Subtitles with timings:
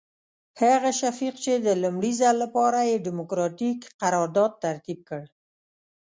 [0.61, 5.23] هغه شفیق چې د لومړي ځل لپاره یې ډیموکراتیک قرارداد ترتیب کړ.